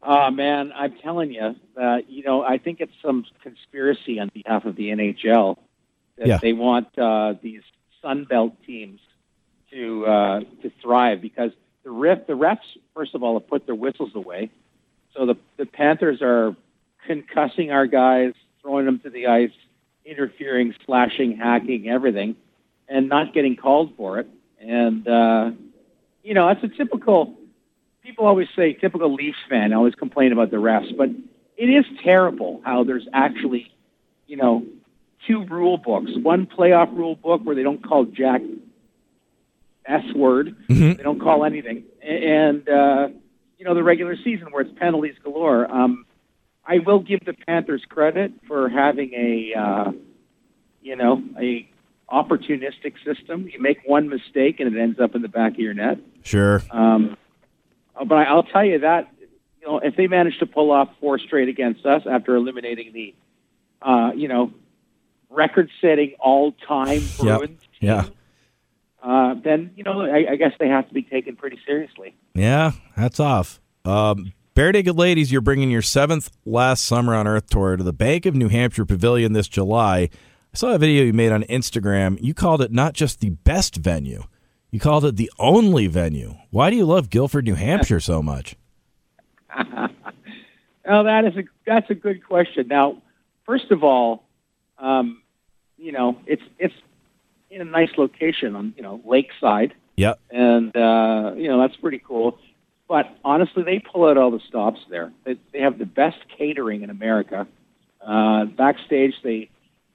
[0.02, 4.64] Uh, man, I'm telling you, uh, you know, I think it's some conspiracy on behalf
[4.64, 5.58] of the NHL
[6.16, 6.38] that yeah.
[6.38, 7.60] they want uh, these
[8.00, 9.00] Sun Belt teams
[9.70, 11.50] to uh, to thrive because
[11.84, 12.58] the ref, the refs,
[12.94, 14.50] first of all, have put their whistles away,
[15.18, 16.54] so the the Panthers are
[17.08, 19.50] concussing our guys, throwing them to the ice,
[20.04, 22.36] interfering, slashing, hacking, everything,
[22.88, 24.28] and not getting called for it.
[24.60, 25.50] And, uh,
[26.22, 27.34] you know, that's a typical,
[28.02, 31.08] people always say typical Leafs fan, always complain about the refs, but
[31.56, 33.72] it is terrible how there's actually,
[34.26, 34.64] you know,
[35.26, 36.10] two rule books.
[36.22, 38.42] One playoff rule book where they don't call Jack
[39.86, 40.92] S word, mm-hmm.
[40.96, 41.84] they don't call anything.
[42.02, 43.08] And, uh,
[43.58, 45.70] you know, the regular season where it's penalties galore.
[45.70, 46.06] Um,
[46.64, 49.92] I will give the Panthers credit for having a, uh,
[50.80, 51.68] you know, a
[52.10, 53.48] opportunistic system.
[53.52, 55.98] You make one mistake and it ends up in the back of your net.
[56.22, 56.62] Sure.
[56.70, 57.16] Um,
[58.06, 59.12] but I'll tell you that
[59.60, 63.14] you know if they manage to pull off four straight against us after eliminating the,
[63.82, 64.52] uh, you know,
[65.30, 67.60] record-setting all-time Bruins.
[67.80, 68.06] Yep.
[68.06, 68.06] Yeah.
[69.02, 72.16] Uh, then you know I, I, guess they have to be taken pretty seriously.
[72.34, 73.60] Yeah, that's off.
[73.84, 78.26] Um, Barenaked Ladies, you're bringing your seventh last summer on Earth tour to the Bank
[78.26, 79.98] of New Hampshire Pavilion this July.
[80.52, 82.18] I saw a video you made on Instagram.
[82.20, 84.24] You called it not just the best venue,
[84.72, 86.34] you called it the only venue.
[86.50, 88.56] Why do you love Gilford, New Hampshire so much?
[89.56, 92.66] well, that is a that's a good question.
[92.66, 93.00] Now,
[93.46, 94.24] first of all,
[94.76, 95.22] um,
[95.76, 96.74] you know it's it's
[97.50, 99.74] in a nice location on you know lakeside.
[99.96, 100.20] Yep.
[100.30, 102.38] And uh, you know that's pretty cool.
[102.88, 105.12] But honestly, they pull out all the stops there.
[105.24, 107.46] They, they have the best catering in America.
[108.00, 109.50] Uh, backstage, they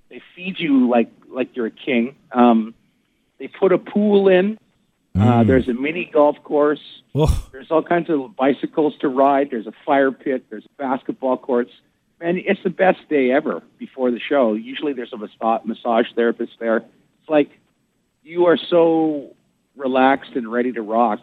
[0.09, 2.15] they feed you like like you're a king.
[2.31, 2.75] Um,
[3.39, 4.57] they put a pool in.
[5.15, 5.47] Uh, mm.
[5.47, 6.81] there's a mini golf course.
[7.13, 7.47] Oh.
[7.51, 9.49] There's all kinds of bicycles to ride.
[9.51, 10.45] There's a fire pit.
[10.49, 11.71] There's basketball courts.
[12.19, 14.53] And it's the best day ever before the show.
[14.53, 16.83] Usually there's a spot massage therapist there.
[17.23, 17.49] It's like
[18.21, 19.33] you are so
[19.75, 21.21] relaxed and ready to rock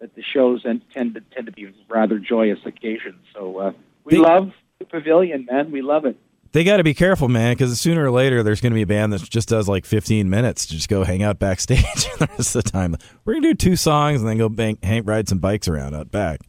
[0.00, 3.20] that the shows and tend to tend to be rather joyous occasions.
[3.34, 3.72] So uh,
[4.04, 5.70] we love the pavilion, man.
[5.70, 6.16] We love it
[6.52, 8.86] they got to be careful, man, because sooner or later there's going to be a
[8.86, 11.82] band that just does like 15 minutes to just go hang out backstage
[12.18, 12.96] the rest of the time.
[13.24, 15.94] We're going to do two songs and then go bank, hang, ride some bikes around
[15.94, 16.40] out back.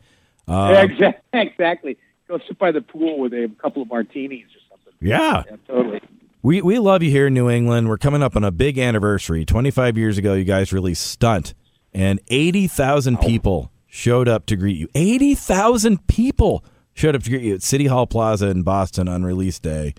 [0.47, 1.97] Um, exactly, exactly.
[2.27, 4.93] Go sit by the pool with a couple of martinis or something.
[5.01, 6.01] Yeah, yeah totally.
[6.43, 7.87] We we love you here in New England.
[7.87, 9.45] We're coming up on a big anniversary.
[9.45, 11.53] 25 years ago, you guys released Stunt,
[11.93, 14.87] and 80,000 people showed up to greet you.
[14.95, 19.59] 80,000 people showed up to greet you at City Hall Plaza in Boston on release
[19.59, 19.93] day.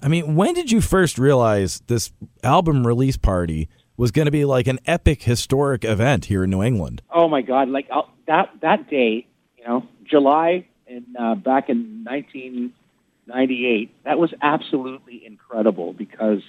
[0.00, 2.10] I mean, when did you first realize this
[2.42, 6.62] album release party was going to be like an epic historic event here in New
[6.62, 7.02] England?
[7.10, 7.68] Oh my God!
[7.68, 9.26] Like uh, that that day,
[9.58, 12.02] you know, July in uh, back in
[13.26, 14.04] 1998.
[14.04, 16.42] That was absolutely incredible because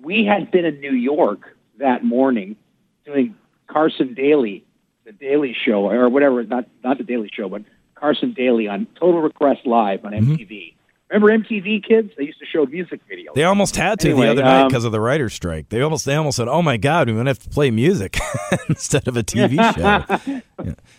[0.00, 2.56] we had been in New York that morning
[3.04, 3.34] doing
[3.66, 4.64] Carson Daly,
[5.04, 6.42] the Daily Show, or whatever.
[6.44, 7.62] Not not the Daily Show, but
[7.94, 10.48] Carson Daly on Total Request Live on MTV.
[10.48, 10.78] Mm-hmm.
[11.10, 12.12] Remember MTV kids?
[12.18, 13.34] They used to show music videos.
[13.34, 15.70] They almost had to anyway, the other night um, because of the writer's strike.
[15.70, 18.18] They almost they almost said, "Oh my God, we're going to have to play music
[18.68, 20.42] instead of a TV show."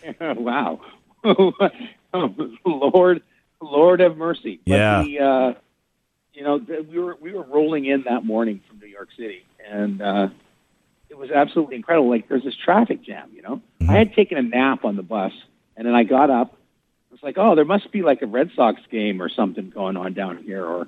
[0.02, 0.32] yeah.
[0.36, 0.80] wow,
[2.64, 3.22] Lord,
[3.64, 4.60] Lord have mercy.
[4.66, 5.02] But yeah.
[5.02, 5.54] The, uh,
[6.32, 10.00] you know, we were we were rolling in that morning from New York City, and
[10.00, 10.28] uh,
[11.10, 12.08] it was absolutely incredible.
[12.08, 13.30] Like there's this traffic jam.
[13.34, 13.90] You know, mm-hmm.
[13.90, 15.32] I had taken a nap on the bus,
[15.76, 16.56] and then I got up
[17.12, 20.14] it's like, oh, there must be like a Red Sox game or something going on
[20.14, 20.86] down here, or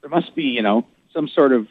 [0.00, 1.68] there must be, you know, some sort of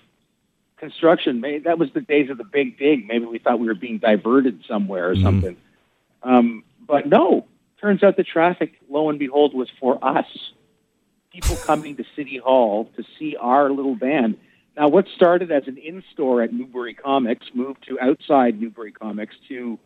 [0.77, 1.41] construction.
[1.41, 3.07] Maybe that was the days of the big dig.
[3.07, 5.23] Maybe we thought we were being diverted somewhere or mm-hmm.
[5.23, 5.57] something.
[6.23, 7.45] Um, but no,
[7.79, 10.25] turns out the traffic, lo and behold, was for us.
[11.31, 14.37] People coming to City Hall to see our little band.
[14.75, 19.35] Now, what started as an in store at Newbury Comics moved to outside Newbury Comics
[19.49, 19.79] to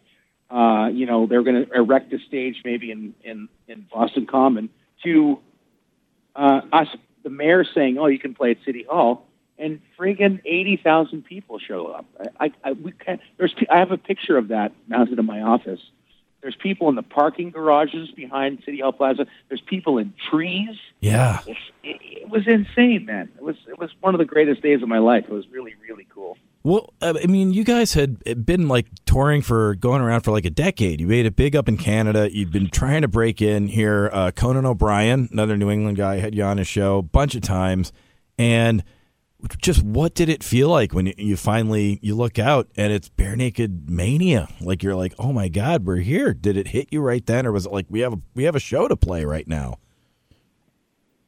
[0.51, 4.69] uh, you know, they're going to erect a stage maybe in, in, in Boston Common
[5.03, 5.39] to
[6.35, 6.87] uh, us,
[7.23, 9.27] the mayor saying, oh, you can play at City Hall.
[9.57, 12.05] And friggin' 80,000 people show up.
[12.19, 15.41] I, I, I, we can't, there's, I have a picture of that mounted in my
[15.41, 15.79] office.
[16.41, 19.27] There's people in the parking garages behind City Hall Plaza.
[19.47, 20.75] There's people in trees.
[20.99, 23.29] Yeah, it, it, was insane, man.
[23.37, 25.25] It was it was one of the greatest days of my life.
[25.25, 26.37] It was really really cool.
[26.63, 30.51] Well, I mean, you guys had been like touring for going around for like a
[30.51, 31.01] decade.
[31.01, 32.29] You made it big up in Canada.
[32.31, 34.11] You've been trying to break in here.
[34.13, 37.41] Uh, Conan O'Brien, another New England guy, had you on his show a bunch of
[37.41, 37.91] times.
[38.37, 38.83] And
[39.57, 43.89] just what did it feel like when you finally you look out and it's Barenaked
[43.89, 44.47] Mania?
[44.59, 46.33] Like you're like, oh my god, we're here.
[46.33, 48.55] Did it hit you right then, or was it like we have a we have
[48.55, 49.79] a show to play right now?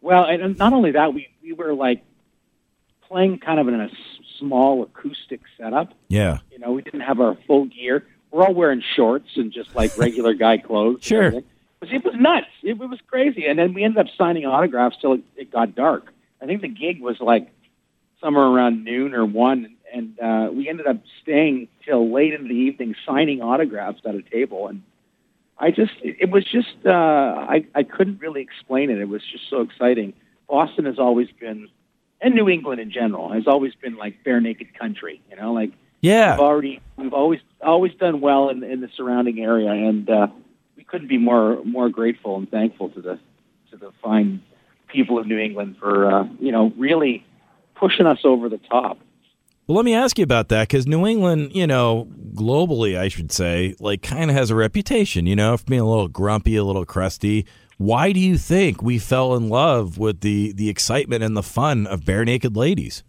[0.01, 2.03] Well, and not only that, we we were like
[3.07, 3.89] playing kind of in a
[4.39, 5.93] small acoustic setup.
[6.09, 6.39] Yeah.
[6.51, 8.05] You know, we didn't have our full gear.
[8.31, 11.03] We're all wearing shorts and just like regular guy clothes.
[11.03, 11.27] sure.
[11.27, 11.45] It
[11.79, 12.47] was, it was nuts.
[12.63, 13.45] It, it, was crazy.
[13.45, 16.11] And then we ended up signing autographs till it, it, got dark.
[16.41, 17.52] I think the gig was like
[18.23, 19.75] somewhere around noon or one.
[19.93, 24.23] And uh, we ended up staying till late in the evening signing autographs at a
[24.23, 24.67] table.
[24.67, 24.81] And
[25.59, 28.97] I just, it, was just, uh, I, I couldn't really explain it.
[28.97, 30.13] It was just so exciting.
[30.47, 31.69] Boston has always been
[32.23, 35.21] and New England in general has always been like Barenaked country.
[35.29, 39.39] You know, like yeah, we've already we've always always done well in in the surrounding
[39.39, 40.27] area, and uh,
[40.77, 43.19] we couldn't be more more grateful and thankful to the
[43.71, 44.41] to the fine
[44.87, 47.25] people of New England for uh, you know really
[47.83, 48.97] pushing us over the top.
[49.67, 53.31] Well, let me ask you about that because New England, you know, globally, I should
[53.31, 56.63] say, like kind of has a reputation, you know, for being a little grumpy, a
[56.63, 57.45] little crusty.
[57.77, 61.87] Why do you think we fell in love with the the excitement and the fun
[61.87, 63.03] of Barenaked Ladies?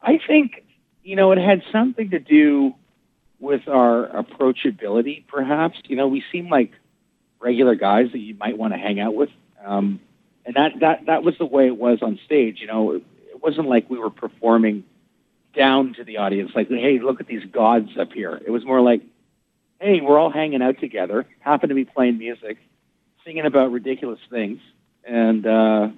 [0.00, 0.64] I think
[1.04, 2.74] you know it had something to do
[3.38, 5.24] with our approachability.
[5.28, 6.72] Perhaps you know we seem like
[7.40, 9.30] regular guys that you might want to hang out with,
[9.64, 10.00] um,
[10.44, 12.58] and that that that was the way it was on stage.
[12.60, 13.04] You know, it,
[13.42, 14.84] wasn't like we were performing
[15.52, 18.80] down to the audience, like, "Hey, look at these gods up here." It was more
[18.80, 19.02] like,
[19.80, 22.56] hey, we're all hanging out together, happen to be playing music,
[23.24, 24.60] singing about ridiculous things,
[25.04, 25.88] and uh,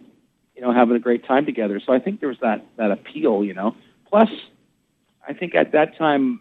[0.57, 1.81] you know, having a great time together.
[1.85, 3.77] So I think there was that that appeal, you know.
[4.09, 4.31] Plus,
[5.27, 6.41] I think at that time,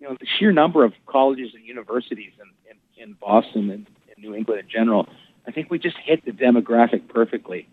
[0.00, 4.22] you know, the sheer number of colleges and universities in in, in Boston and in
[4.22, 5.08] New England in general,
[5.48, 7.68] I think we just hit the demographic perfectly.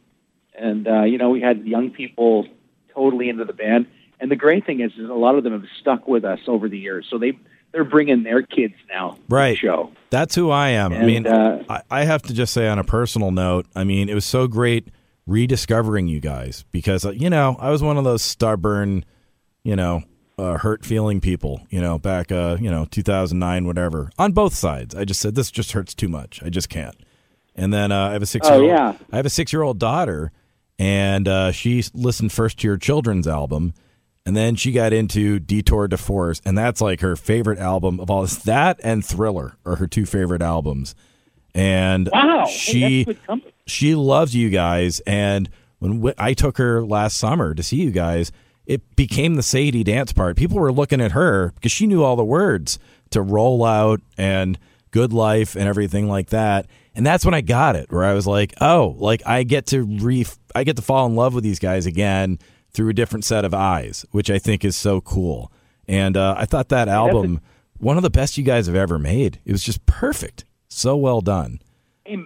[0.58, 2.48] And uh, you know, we had young people
[2.94, 3.88] totally into the band.
[4.18, 6.70] And the great thing is, is a lot of them have stuck with us over
[6.70, 7.06] the years.
[7.10, 7.38] So they
[7.74, 9.18] they're bringing their kids now.
[9.28, 9.58] Right.
[9.58, 9.92] show.
[10.10, 10.94] That's who I am.
[10.94, 13.84] And, I mean, uh, I, I have to just say on a personal note, I
[13.84, 14.88] mean, it was so great
[15.28, 19.04] rediscovering you guys because uh, you know I was one of those stubborn,
[19.66, 20.04] you know,
[20.38, 21.68] uh, hurt feeling people.
[21.70, 24.12] You know, back uh, you know 2009, whatever.
[24.18, 26.42] On both sides, I just said this just hurts too much.
[26.42, 26.96] I just can't.
[27.56, 28.48] And then uh, I have a six.
[28.50, 28.96] Oh, yeah.
[29.12, 30.32] I have a six year old daughter,
[30.78, 33.74] and uh, she listened first to your children's album
[34.26, 38.10] and then she got into Detour de Force, and that's like her favorite album of
[38.10, 38.38] all this.
[38.38, 40.96] That and Thriller are her two favorite albums.
[41.54, 45.00] And wow, she hey, she loves you guys.
[45.02, 48.32] And when I took her last summer to see you guys,
[48.66, 50.38] it became the Sadie dance part.
[50.38, 52.80] People were looking at her because she knew all the words
[53.12, 54.58] to roll out and
[54.90, 56.66] good life and everything like that.
[56.96, 59.84] And that's when I got it, where I was like, oh, like I get to
[59.84, 62.40] re, I get to fall in love with these guys again
[62.72, 65.52] through a different set of eyes, which I think is so cool.
[65.88, 67.42] And uh, I thought that album,
[67.78, 69.40] one of the best you guys have ever made.
[69.46, 71.60] It was just perfect, so well done.
[72.06, 72.18] Hey,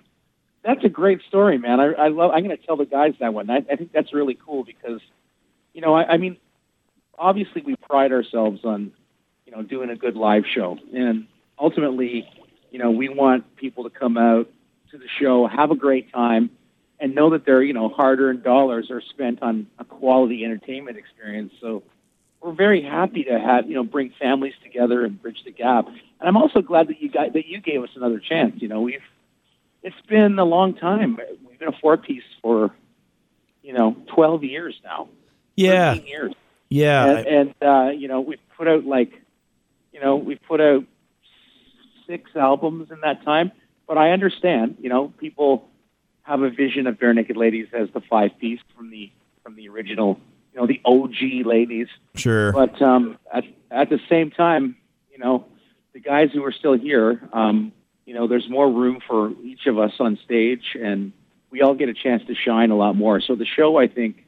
[0.64, 1.80] that's a great story, man.
[1.80, 2.32] I, I love.
[2.32, 3.50] I'm going to tell the guys that one.
[3.50, 5.02] I, I think that's really cool because,
[5.74, 6.38] you know, I, I mean,
[7.18, 8.92] obviously we pride ourselves on,
[9.46, 11.28] you know, doing a good live show, and
[11.58, 12.30] ultimately,
[12.72, 14.48] you know, we want people to come out
[14.92, 16.50] to the show, have a great time,
[17.00, 21.54] and know that their, you know, hard-earned dollars are spent on a quality entertainment experience.
[21.62, 21.84] So
[22.42, 25.88] we're very happy to have, you know, bring families together and bridge the gap.
[25.88, 28.62] And I'm also glad that you got that you gave us another chance.
[28.62, 29.02] You know, we've
[29.84, 31.18] it's been a long time.
[31.48, 32.72] We've been a four piece for,
[33.62, 35.10] you know, 12 years now.
[35.56, 35.94] Yeah.
[35.94, 36.34] years.
[36.70, 37.06] Yeah.
[37.06, 39.12] And, and uh, you know, we've put out like,
[39.94, 40.86] you know, we've put out
[42.08, 43.52] six albums in that time.
[43.90, 45.68] But I understand, you know, people
[46.22, 49.12] have a vision of Barenaked Ladies as the five piece from the
[49.44, 50.20] from the original,
[50.54, 51.88] you know, the OG ladies.
[52.14, 52.52] Sure.
[52.52, 54.78] But um, at at the same time,
[55.12, 55.46] you know,
[55.94, 57.72] the guys who are still here, um,
[58.06, 61.12] you know, there's more room for each of us on stage, and
[61.50, 63.20] we all get a chance to shine a lot more.
[63.20, 64.24] So the show, I think,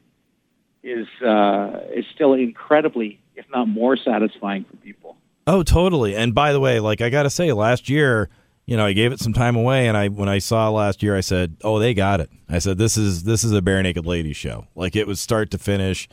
[0.82, 5.18] is uh, is still incredibly, if not more, satisfying for people.
[5.46, 6.16] Oh, totally.
[6.16, 8.32] And by the way, like I got to say, last year,
[8.72, 11.14] you know, I gave it some time away, and I when I saw last year,
[11.14, 14.38] I said, "Oh, they got it." I said, "This is this is a Barenaked Ladies
[14.38, 14.66] show.
[14.76, 16.08] Like it was start to finish,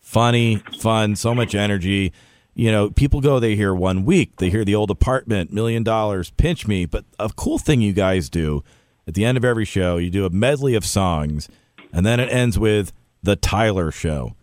[0.00, 2.12] funny, fun, so much energy."
[2.54, 6.30] You know, people go, they hear one week, they hear the old apartment, million dollars,
[6.30, 6.86] pinch me.
[6.86, 8.62] But a cool thing you guys do
[9.08, 11.48] at the end of every show, you do a medley of songs,
[11.92, 12.92] and then it ends with
[13.24, 14.36] the Tyler Show.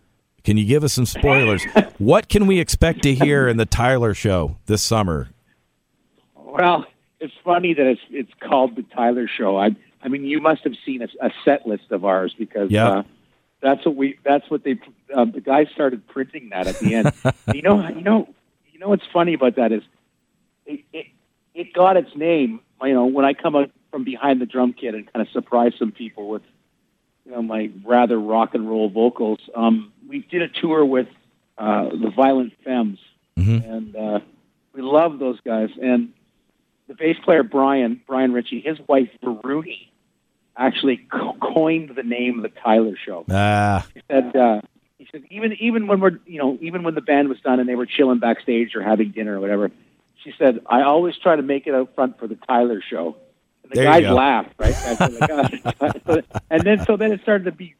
[0.44, 1.64] Can you give us some spoilers?
[1.96, 5.30] what can we expect to hear in the Tyler Show this summer?
[6.34, 6.84] Well,
[7.22, 9.56] it's funny that it's it's called the Tyler Show.
[9.56, 12.88] I I mean, you must have seen a, a set list of ours because yeah.
[12.88, 13.02] uh,
[13.60, 14.78] that's what we that's what they
[15.14, 17.12] uh, the guys started printing that at the end.
[17.54, 18.28] you know, you know,
[18.72, 19.82] you know what's funny about that is
[20.66, 21.06] it, it
[21.54, 22.60] it got its name.
[22.82, 25.74] You know, when I come out from behind the drum kit and kind of surprise
[25.78, 26.42] some people with
[27.24, 29.38] you know my rather rock and roll vocals.
[29.54, 31.06] Um, we did a tour with
[31.56, 32.98] uh, the Violent Femmes,
[33.38, 33.70] Mhm.
[33.70, 34.20] and uh,
[34.74, 35.70] we love those guys.
[35.80, 36.12] And
[36.92, 39.88] the bass player Brian Brian Ritchie, his wife Varuni,
[40.56, 43.24] actually co- coined the name of the Tyler Show.
[43.30, 44.60] Ah, He said uh,
[44.98, 47.68] he said even even when we're you know even when the band was done and
[47.68, 49.70] they were chilling backstage or having dinner or whatever,
[50.22, 53.16] she said I always try to make it out front for the Tyler Show.
[53.62, 54.74] And the There guys laughed, right?
[54.74, 55.00] Guys
[55.80, 56.02] like.
[56.06, 57.74] So- and then so then it started to be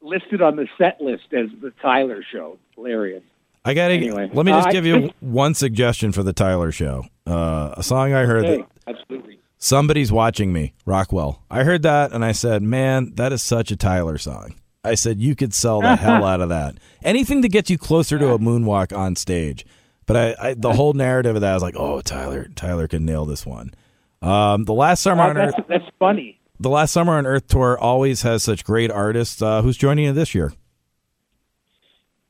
[0.00, 2.58] listed on the set list as the Tyler Show.
[2.76, 3.22] Hilarious.
[3.66, 3.94] I gotta.
[3.94, 7.04] Anyway, let me just uh, give you one suggestion for the Tyler Show.
[7.26, 9.40] Uh, a song I heard Hey, that absolutely.
[9.58, 10.72] somebody's watching me.
[10.86, 11.42] Rockwell.
[11.50, 15.20] I heard that and I said, "Man, that is such a Tyler song." I said
[15.20, 16.76] you could sell the hell out of that.
[17.02, 19.66] Anything to get you closer to a moonwalk on stage.
[20.06, 23.04] But I, I the whole narrative of that I was like, "Oh, Tyler, Tyler can
[23.04, 23.74] nail this one."
[24.22, 26.38] Um, the last summer Uh, on Earth, that's, that's funny.
[26.60, 29.42] the last summer on Earth tour always has such great artists.
[29.42, 30.52] Uh, who's joining you this year?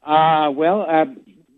[0.02, 1.04] Uh, well, uh,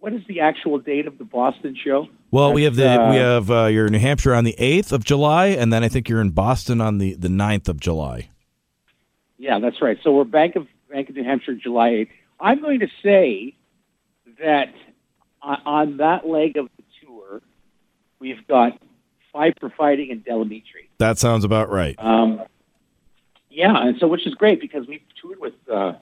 [0.01, 2.09] what is the actual date of the Boston show?
[2.31, 5.05] Well, we have the uh, we have uh, you're New Hampshire on the eighth of
[5.05, 8.31] July, and then I think you're in Boston on the the 9th of July.
[9.39, 9.99] Yeah, that's right.
[10.03, 12.09] So we're Bank of Bank of New Hampshire, July 8th.
[12.41, 13.55] I'm going to say
[14.41, 14.73] that
[15.43, 17.43] on, on that leg of the tour,
[18.19, 18.81] we've got
[19.33, 20.89] Five for Fighting and Del Amitri.
[20.99, 21.95] That sounds about right.
[21.99, 22.43] Um,
[23.51, 25.95] yeah, and so which is great because we've toured with uh,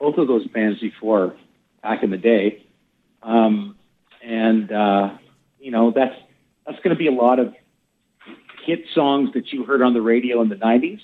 [0.00, 1.36] both of those bands before
[1.82, 2.64] back in the day,
[3.22, 3.76] um,
[4.22, 5.16] and uh,
[5.60, 6.14] you know that's
[6.66, 7.54] that's going to be a lot of
[8.64, 11.00] hit songs that you heard on the radio in the '90s,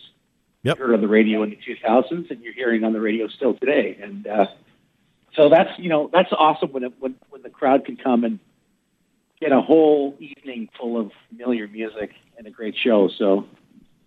[0.62, 0.78] Yep.
[0.78, 3.54] you heard on the radio in the 2000s, and you're hearing on the radio still
[3.54, 3.98] today.
[4.02, 4.46] And uh,
[5.34, 8.38] so that's you know that's awesome when it, when when the crowd can come and
[9.40, 13.08] get a whole evening full of familiar music and a great show.
[13.18, 13.46] So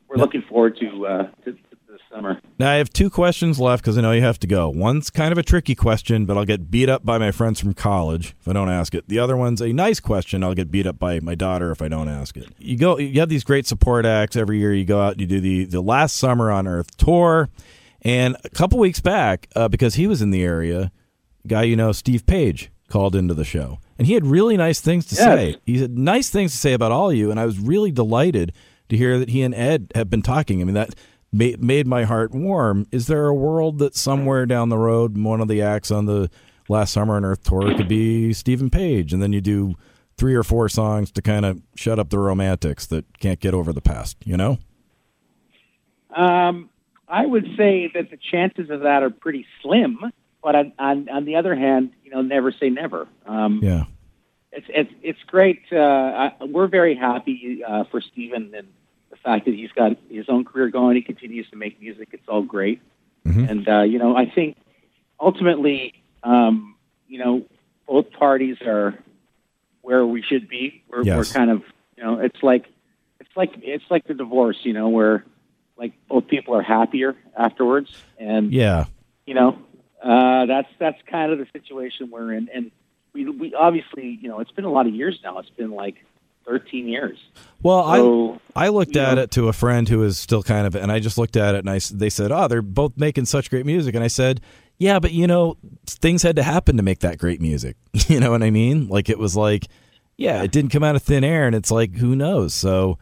[0.08, 1.58] we're looking forward to uh, to
[1.97, 2.39] this summer.
[2.60, 4.69] Now I have two questions left because I know you have to go.
[4.69, 7.73] One's kind of a tricky question, but I'll get beat up by my friends from
[7.73, 9.07] college if I don't ask it.
[9.07, 10.43] The other one's a nice question.
[10.43, 12.48] I'll get beat up by my daughter if I don't ask it.
[12.60, 12.98] You go.
[12.98, 14.73] You have these great support acts every year.
[14.73, 15.19] You go out.
[15.19, 17.50] You do the the last summer on Earth tour,
[18.02, 20.91] and a couple weeks back, uh, because he was in the area,
[21.48, 25.06] guy you know, Steve Page, called into the show, and he had really nice things
[25.08, 25.23] to Yes.
[25.23, 25.56] say.
[25.65, 28.54] He had nice things to say about all of you, and I was really delighted
[28.89, 30.62] to hear that he and Ed have been talking.
[30.62, 30.95] I mean that
[31.38, 32.88] made my heart warm.
[32.92, 36.29] Is there a world that somewhere down the road, one of the acts on the
[36.69, 39.75] last summer on Earth tour could be Steven Page, and then you do
[40.17, 43.71] three or four songs to kind of shut up the romantics that can't get over
[43.71, 44.17] the past?
[44.25, 44.58] You know?
[46.15, 46.69] Um,
[47.08, 50.00] I would say that the chances of that are pretty slim.
[50.44, 53.08] But on, on, on the other hand, you know, never say never.
[53.25, 53.85] Um, yeah.
[54.52, 55.62] It's, it's, it's great.
[55.71, 58.67] Uh, I, we're very happy uh, for Stephen and
[59.28, 60.96] fact that he's got his own career going.
[60.96, 62.10] He continues to make music.
[62.13, 62.82] It's all great.
[63.25, 63.44] Mm-hmm.
[63.52, 64.56] And, uh, you know, I think
[65.19, 66.75] ultimately, um,
[67.10, 67.46] you know,
[67.86, 68.98] both parties are
[69.82, 70.82] where we should be.
[70.88, 71.17] We're, yes.
[71.17, 71.62] we're kind of,
[71.98, 72.67] you know, it's like,
[73.19, 75.25] it's like, it's like the divorce, you know, where
[75.78, 77.92] like both people are happier afterwards.
[78.17, 78.86] And, yeah,
[79.25, 79.60] you know,
[80.02, 82.48] uh, that's, that's kind of the situation we're in.
[82.54, 82.71] And
[83.12, 85.40] we, we obviously, you know, it's been a lot of years now.
[85.40, 85.96] It's been like,
[86.48, 87.17] 13 years.
[87.62, 89.23] Well, so, I I looked at know.
[89.23, 91.60] it to a friend who is still kind of, and I just looked at it
[91.60, 94.41] and I they said, oh, they're both making such great music, and I said,
[94.77, 97.75] yeah, but you know, things had to happen to make that great music.
[98.08, 98.87] you know what I mean?
[98.87, 99.65] Like it was like,
[100.17, 102.54] yeah, it didn't come out of thin air, and it's like, who knows?
[102.54, 102.98] So,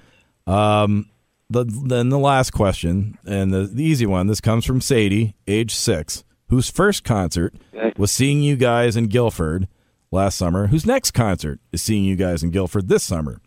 [0.47, 1.09] um,
[1.49, 4.27] the then the last question and the, the easy one.
[4.27, 7.53] This comes from Sadie, age six, whose first concert
[7.97, 9.67] was seeing you guys in Gilford
[10.11, 13.41] last summer, whose next concert is seeing you guys in Gilford this summer.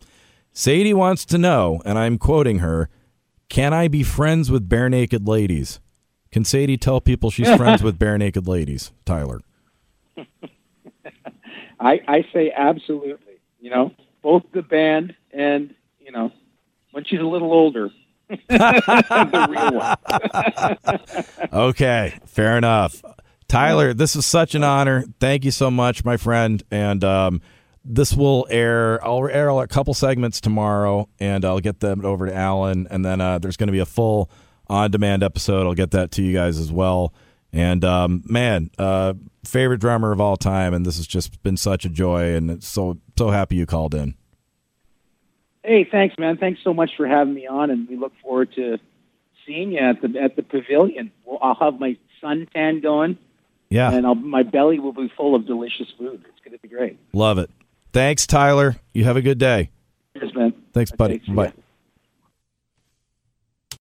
[0.53, 2.89] Sadie wants to know, and I'm quoting her,
[3.49, 5.79] can I be friends with Barenaked Ladies?
[6.31, 9.41] Can Sadie tell people she's friends with Barenaked Ladies, Tyler?
[11.79, 13.39] I, I say absolutely.
[13.59, 13.91] You know,
[14.21, 16.31] both the band and, you know,
[16.91, 17.89] when she's a little older.
[18.29, 19.73] the real
[21.49, 21.49] one.
[21.69, 23.01] okay, fair enough.
[23.49, 25.03] Tyler, this is such an honor.
[25.19, 26.61] Thank you so much, my friend.
[26.69, 27.41] And um,
[27.83, 29.03] this will air.
[29.03, 32.87] I'll air a couple segments tomorrow, and I'll get them over to Alan.
[32.91, 34.29] And then uh, there's going to be a full
[34.67, 35.65] on-demand episode.
[35.65, 37.11] I'll get that to you guys as well.
[37.51, 41.85] And um, man, uh, favorite drummer of all time, and this has just been such
[41.85, 42.35] a joy.
[42.35, 44.13] And so so happy you called in.
[45.63, 46.37] Hey, thanks, man.
[46.37, 48.77] Thanks so much for having me on, and we look forward to
[49.47, 51.11] seeing you at the at the pavilion.
[51.25, 53.17] Well, I'll have my suntan going
[53.69, 53.91] yeah.
[53.91, 56.23] And I'll, my belly will be full of delicious food.
[56.27, 56.97] It's going to be great.
[57.13, 57.49] Love it.
[57.93, 58.75] Thanks, Tyler.
[58.93, 59.71] You have a good day.
[60.17, 60.53] Cheers, man.
[60.73, 61.19] Thanks, buddy.
[61.27, 61.53] Bye.